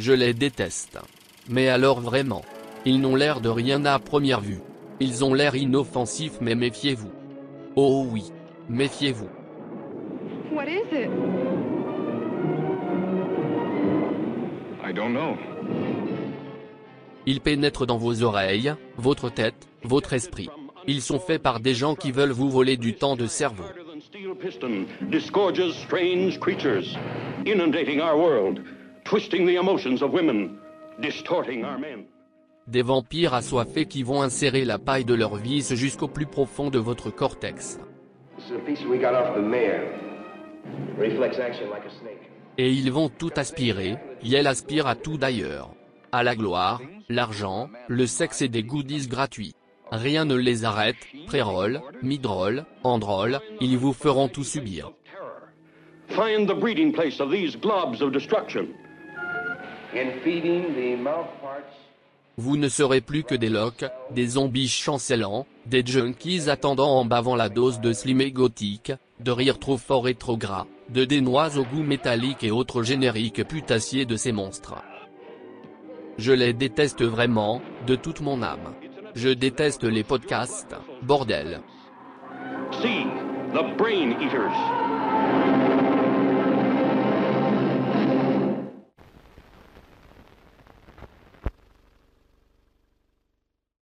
Je 0.00 0.14
les 0.14 0.32
déteste. 0.32 0.98
Mais 1.50 1.68
alors 1.68 2.00
vraiment. 2.00 2.40
Ils 2.86 2.98
n'ont 3.02 3.16
l'air 3.16 3.42
de 3.42 3.50
rien 3.50 3.84
à 3.84 3.98
première 3.98 4.40
vue. 4.40 4.62
Ils 4.98 5.26
ont 5.26 5.34
l'air 5.34 5.56
inoffensifs 5.56 6.40
mais 6.40 6.54
méfiez-vous. 6.54 7.10
Oh 7.76 8.06
oui. 8.10 8.32
Méfiez-vous. 8.70 9.28
What 10.54 10.64
is 10.68 10.86
it? 10.90 11.10
I 14.82 14.94
don't 14.94 15.12
know. 15.12 15.36
Ils 17.26 17.42
pénètrent 17.42 17.84
dans 17.84 17.98
vos 17.98 18.22
oreilles, 18.22 18.72
votre 18.96 19.28
tête, 19.28 19.68
votre 19.84 20.14
esprit. 20.14 20.48
Ils 20.86 21.02
sont 21.02 21.20
faits 21.20 21.42
par 21.42 21.60
des 21.60 21.74
gens 21.74 21.94
qui 21.94 22.10
veulent 22.10 22.30
vous 22.30 22.48
voler 22.48 22.78
du 22.78 22.94
temps 22.94 23.16
de 23.16 23.26
cerveau. 23.26 23.64
Harder 23.64 23.84
than 23.84 24.00
steel 24.00 24.34
piston 24.34 24.86
disgorges 25.10 25.72
strange 25.84 26.40
creatures, 26.40 26.96
inundating 27.44 28.00
our 28.00 28.16
world, 28.18 28.62
twisting 29.10 29.44
the 29.44 29.56
emotions 29.56 30.02
of 30.02 30.12
women, 30.12 30.56
distorting 31.00 31.64
our 31.64 31.78
men. 31.78 32.04
Des 32.68 32.82
vampires 32.82 33.34
assoiffés 33.34 33.86
qui 33.86 34.04
vont 34.04 34.22
insérer 34.22 34.64
la 34.64 34.78
paille 34.78 35.04
de 35.04 35.14
leur 35.14 35.34
vis 35.34 35.74
jusqu'au 35.74 36.06
plus 36.06 36.26
profond 36.26 36.70
de 36.70 36.78
votre 36.78 37.10
cortex. 37.10 37.80
Et 42.56 42.70
ils 42.70 42.92
vont 42.92 43.08
tout 43.08 43.32
aspirer, 43.34 43.96
Yel 44.22 44.46
aspire 44.46 44.86
à 44.86 44.94
tout 44.94 45.18
d'ailleurs. 45.18 45.74
À 46.12 46.22
la 46.22 46.36
gloire, 46.36 46.80
l'argent, 47.08 47.68
le 47.88 48.06
sexe 48.06 48.42
et 48.42 48.48
des 48.48 48.62
goodies 48.62 49.08
gratuits. 49.08 49.56
Rien 49.90 50.24
ne 50.24 50.36
les 50.36 50.64
arrête, 50.64 51.04
pré-roll, 51.26 51.80
mid-roll, 52.00 52.64
end-roll, 52.84 53.40
ils 53.60 53.76
vous 53.76 53.92
feront 53.92 54.28
tout 54.28 54.44
subir. 54.44 54.92
Find 56.10 56.48
the 56.48 56.54
breeding 56.54 56.92
place 56.92 57.20
of 57.20 57.32
these 57.32 57.56
globs 57.56 58.00
of 58.02 58.12
destruction. 58.12 58.68
Vous 62.36 62.56
ne 62.56 62.68
serez 62.68 63.00
plus 63.00 63.24
que 63.24 63.34
des 63.34 63.48
loques, 63.48 63.84
des 64.12 64.26
zombies 64.26 64.68
chancelants, 64.68 65.46
des 65.66 65.84
junkies 65.84 66.48
attendant 66.48 66.98
en 66.98 67.04
bavant 67.04 67.36
la 67.36 67.48
dose 67.48 67.80
de 67.80 67.92
slim 67.92 68.20
et 68.20 68.32
gothique, 68.32 68.92
de 69.20 69.30
rire 69.30 69.58
trop 69.58 69.76
fort 69.76 70.08
et 70.08 70.14
trop 70.14 70.36
gras, 70.36 70.66
de 70.88 71.04
dénoise 71.04 71.58
au 71.58 71.64
goût 71.64 71.82
métallique 71.82 72.44
et 72.44 72.50
autres 72.50 72.82
génériques 72.82 73.46
putassiers 73.46 74.06
de 74.06 74.16
ces 74.16 74.32
monstres. 74.32 74.76
Je 76.18 76.32
les 76.32 76.52
déteste 76.52 77.02
vraiment, 77.02 77.62
de 77.86 77.96
toute 77.96 78.20
mon 78.20 78.42
âme. 78.42 78.74
Je 79.14 79.30
déteste 79.30 79.84
les 79.84 80.04
podcasts, 80.04 80.74
bordel. 81.02 81.60
See, 82.80 83.06
the 83.52 83.76
brain 83.76 84.12
eaters. 84.20 84.89